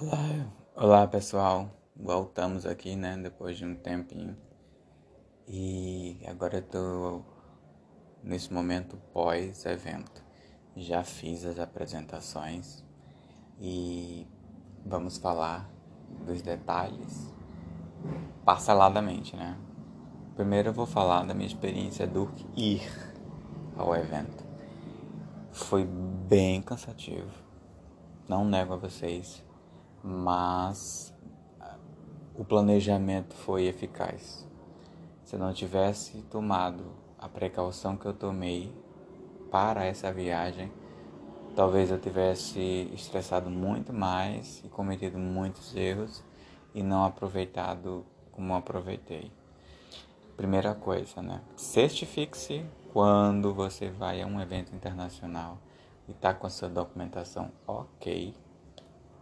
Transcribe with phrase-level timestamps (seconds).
[0.00, 4.36] Olá, olá pessoal, voltamos aqui, né, depois de um tempinho
[5.48, 7.22] e agora eu tô
[8.22, 10.24] nesse momento pós-evento.
[10.76, 12.84] Já fiz as apresentações
[13.58, 14.24] e
[14.86, 15.68] vamos falar
[16.24, 17.34] dos detalhes
[18.44, 19.58] parceladamente, né?
[20.36, 22.88] Primeiro eu vou falar da minha experiência do ir
[23.76, 24.46] ao evento.
[25.50, 27.32] Foi bem cansativo,
[28.28, 29.47] não nego a vocês
[30.02, 31.14] mas
[32.34, 34.46] o planejamento foi eficaz.
[35.24, 36.84] Se eu não tivesse tomado
[37.18, 38.72] a precaução que eu tomei
[39.50, 40.72] para essa viagem,
[41.56, 46.22] talvez eu tivesse estressado muito mais e cometido muitos erros
[46.74, 49.32] e não aproveitado como aproveitei.
[50.36, 51.40] Primeira coisa, né?
[51.56, 55.58] Certifique-se quando você vai a um evento internacional
[56.06, 58.32] e está com a sua documentação ok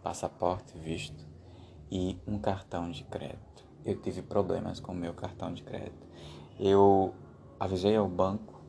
[0.07, 1.27] passaporte, visto
[1.91, 3.65] e um cartão de crédito.
[3.83, 6.07] Eu tive problemas com o meu cartão de crédito.
[6.57, 7.13] Eu
[7.59, 8.61] avisei ao banco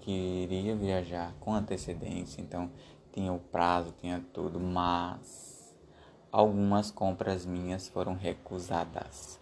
[0.00, 2.72] que iria viajar com antecedência, então
[3.12, 5.78] tinha o prazo, tinha tudo, mas
[6.32, 9.38] algumas compras minhas foram recusadas.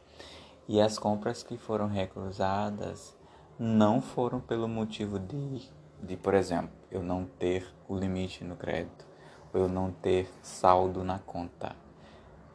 [0.69, 3.17] E as compras que foram recusadas
[3.59, 5.63] não foram pelo motivo de,
[6.03, 9.08] de por exemplo, eu não ter o limite no crédito
[9.55, 11.75] eu não ter saldo na conta.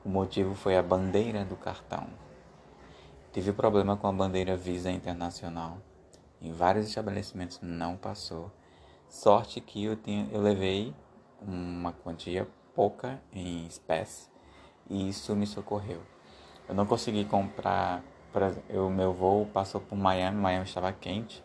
[0.03, 2.08] O motivo foi a bandeira do cartão.
[3.31, 5.77] Tive problema com a bandeira Visa Internacional.
[6.41, 8.52] Em vários estabelecimentos não passou.
[9.08, 10.94] Sorte que eu, tinha, eu levei
[11.41, 14.30] uma quantia pouca em espécie
[14.89, 16.02] e isso me socorreu.
[16.67, 18.03] Eu não consegui comprar,
[18.69, 21.44] o meu voo passou por Miami, Miami estava quente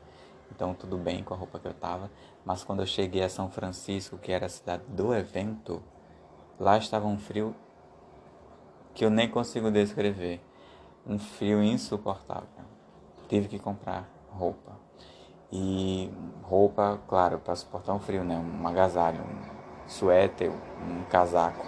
[0.52, 2.10] então tudo bem com a roupa que eu tava.
[2.44, 5.82] Mas quando eu cheguei a São Francisco, que era a cidade do evento,
[6.58, 7.54] lá estava um frio
[8.94, 10.40] que eu nem consigo descrever.
[11.06, 12.48] Um frio insuportável.
[13.28, 14.72] Tive que comprar roupa.
[15.50, 16.10] E
[16.42, 18.36] roupa, claro, para suportar um frio, né?
[18.36, 21.64] Um agasalho, um suéter, um casaco.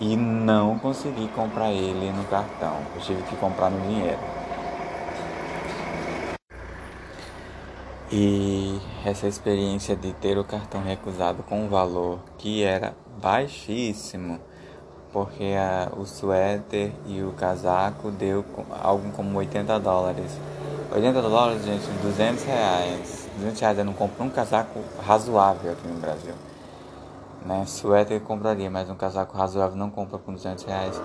[0.00, 2.76] E não consegui comprar ele no cartão.
[2.94, 4.18] Eu tive que comprar no dinheiro.
[8.16, 14.38] E essa experiência de ter o cartão recusado com um valor que era baixíssimo,
[15.12, 18.44] porque a, o suéter e o casaco deu
[18.80, 20.30] algo como 80 dólares.
[20.94, 23.28] 80 dólares, gente, 200 reais.
[23.34, 26.34] 200 reais eu não compro um casaco razoável aqui no Brasil.
[27.44, 27.66] Né?
[27.66, 31.02] Suéter eu compraria, mas um casaco razoável não compra por 200 reais.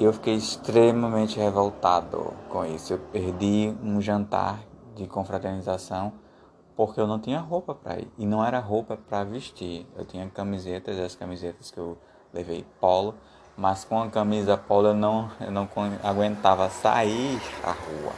[0.00, 2.94] Eu fiquei extremamente revoltado com isso.
[2.94, 4.58] Eu perdi um jantar
[4.96, 6.12] de confraternização
[6.76, 9.86] porque eu não tinha roupa para ir e não era roupa para vestir.
[9.96, 11.96] Eu tinha camisetas, as camisetas que eu
[12.32, 13.14] levei polo,
[13.56, 15.66] mas com a camisa polo eu não eu não
[16.02, 18.12] aguentava sair à rua.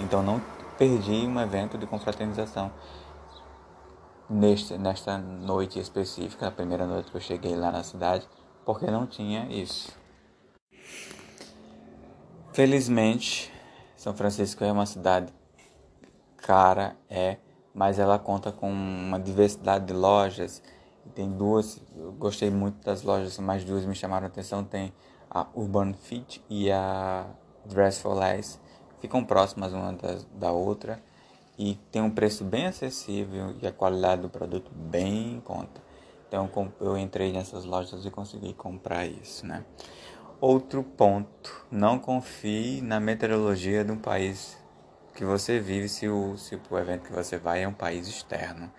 [0.00, 0.40] Então não
[0.76, 2.72] perdi um evento de confraternização.
[4.28, 8.28] Neste, nesta noite específica, a primeira noite que eu cheguei lá na cidade,
[8.64, 9.92] porque não tinha isso.
[12.52, 13.52] Felizmente,
[13.96, 15.32] São Francisco é uma cidade
[16.50, 17.36] cara é,
[17.72, 20.60] mas ela conta com uma diversidade de lojas.
[21.14, 21.80] Tem duas,
[22.18, 24.64] gostei muito das lojas, mais duas me chamaram a atenção.
[24.64, 24.92] Tem
[25.30, 27.24] a Urban Fit e a
[27.64, 28.58] Dress for Less.
[29.00, 31.00] Ficam próximas uma da, da outra
[31.56, 35.80] e tem um preço bem acessível e a qualidade do produto bem em conta.
[36.26, 36.50] Então
[36.80, 39.64] eu entrei nessas lojas e consegui comprar isso, né?
[40.40, 44.59] Outro ponto, não confie na meteorologia de um país
[45.14, 48.70] que você vive se o, se o evento que você vai é um país externo.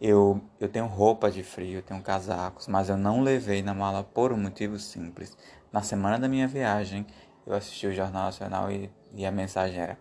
[0.00, 4.04] Eu, eu tenho roupa de frio, eu tenho casacos, mas eu não levei na mala
[4.04, 5.36] por um motivo simples.
[5.72, 7.06] Na semana da minha viagem,
[7.46, 9.98] eu assisti o Jornal Nacional e, e a mensagem era: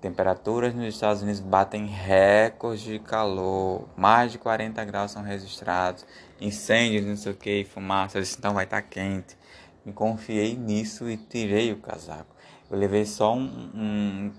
[0.00, 6.06] temperaturas nos Estados Unidos batem recordes de calor, mais de 40 graus são registrados,
[6.40, 9.36] incêndios, não sei o que, fumaça, então vai estar tá quente.
[9.84, 12.34] Me confiei nisso e tirei o casaco.
[12.70, 14.32] Eu levei só um, um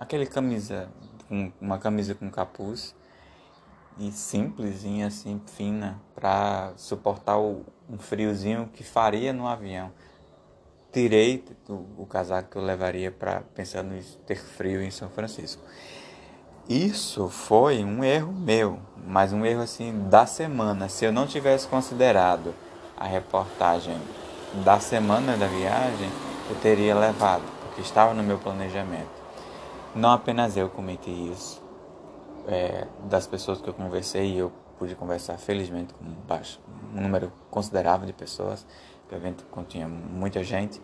[0.00, 0.88] aquele camisa,
[1.60, 2.94] uma camisa com capuz
[3.98, 9.92] e simplesinha assim, fina, para suportar o, um friozinho que faria no avião.
[10.90, 15.62] Tirei o, o casaco que eu levaria para pensando em ter frio em São Francisco.
[16.66, 20.88] Isso foi um erro meu, mas um erro assim da semana.
[20.88, 22.54] Se eu não tivesse considerado
[22.96, 24.00] a reportagem
[24.64, 26.10] da semana da viagem,
[26.48, 29.19] eu teria levado, porque estava no meu planejamento.
[29.94, 31.60] Não apenas eu cometi isso.
[32.46, 36.60] É, das pessoas que eu conversei, eu pude conversar felizmente com um, baixo,
[36.94, 38.66] um número considerável de pessoas,
[39.10, 40.80] o evento continha muita gente.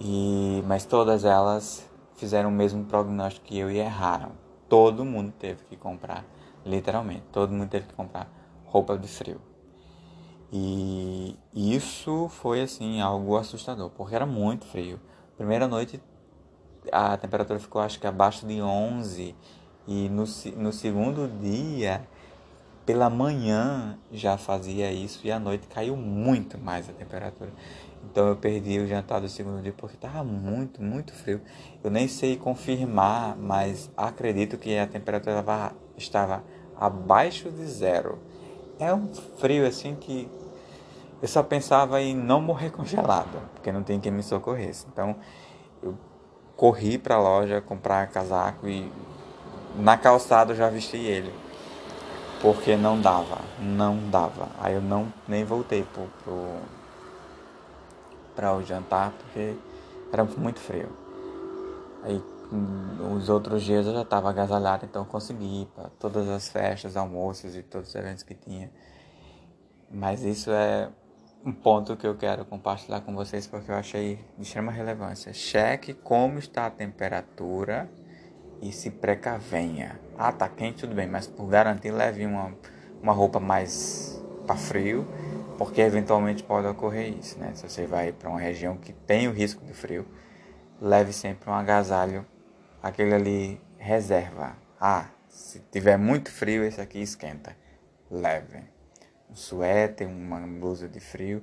[0.00, 4.32] E, mas todas elas fizeram o mesmo prognóstico que eu e erraram.
[4.68, 6.24] Todo mundo teve que comprar,
[6.64, 8.30] literalmente, todo mundo teve que comprar
[8.64, 9.40] roupa de frio.
[10.52, 15.00] E isso foi assim algo assustador, porque era muito frio.
[15.36, 16.00] Primeira noite
[16.92, 19.34] a temperatura ficou acho que abaixo de 11
[19.86, 20.24] e no,
[20.56, 22.06] no segundo dia
[22.84, 27.50] pela manhã já fazia isso e à noite caiu muito mais a temperatura.
[28.04, 31.40] Então eu perdi o jantar do segundo dia porque estava muito, muito frio.
[31.82, 35.44] Eu nem sei confirmar, mas acredito que a temperatura
[35.96, 36.44] estava
[36.78, 38.20] abaixo de zero.
[38.78, 40.28] É um frio assim que
[41.20, 44.86] eu só pensava em não morrer congelado, porque não tem quem me socorresse.
[44.92, 45.16] Então
[46.56, 48.90] corri para a loja comprar casaco e
[49.76, 51.32] na calçada eu já vesti ele.
[52.40, 54.48] Porque não dava, não dava.
[54.58, 56.08] Aí eu não nem voltei pro,
[58.34, 59.54] para o jantar porque
[60.12, 60.88] era muito frio.
[62.02, 62.22] Aí
[63.14, 67.56] os outros dias eu já estava agasalhado, então consegui ir para todas as festas, almoços
[67.56, 68.70] e todos os eventos que tinha.
[69.90, 70.88] Mas isso é
[71.46, 75.32] um ponto que eu quero compartilhar com vocês porque eu achei de extrema relevância.
[75.32, 77.88] Cheque como está a temperatura
[78.60, 80.00] e se precavenha.
[80.18, 82.52] Ah, tá quente, tudo bem, mas por garantir leve uma,
[83.00, 85.06] uma roupa mais para frio,
[85.56, 87.52] porque eventualmente pode ocorrer isso, né?
[87.54, 90.04] Se você vai para uma região que tem o risco de frio,
[90.80, 92.26] leve sempre um agasalho,
[92.82, 94.56] aquele ali reserva.
[94.80, 97.56] Ah, se tiver muito frio, esse aqui esquenta.
[98.10, 98.75] Leve.
[99.30, 101.42] Um suéter, uma blusa de frio.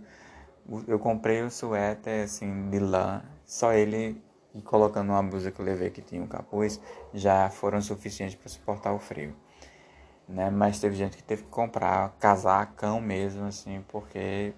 [0.88, 4.22] Eu comprei o suéter assim de lã, só ele
[4.54, 6.80] e colocando uma blusa que eu levei que tinha um capuz,
[7.14, 9.36] já foram suficientes para suportar o frio.
[10.28, 10.50] Né?
[10.50, 14.54] Mas teve gente que teve que comprar casacão mesmo, assim, porque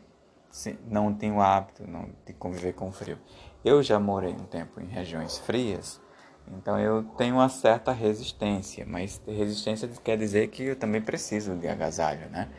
[0.88, 3.18] não tem o hábito não, de conviver com frio.
[3.64, 6.00] Eu já morei um tempo em regiões frias,
[6.48, 11.68] então eu tenho uma certa resistência, mas resistência quer dizer que eu também preciso de
[11.68, 12.50] agasalho, né?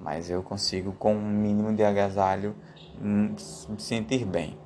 [0.00, 2.54] Mas eu consigo, com um mínimo de agasalho,
[3.00, 3.34] hum,
[3.68, 4.58] me sentir bem.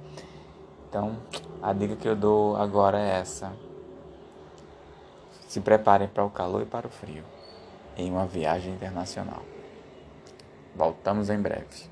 [0.88, 1.16] Então,
[1.60, 3.52] a dica que eu dou agora é essa.
[5.48, 7.24] Se preparem para o calor e para o frio
[7.96, 9.42] em uma viagem internacional.
[10.74, 11.88] Voltamos em breve.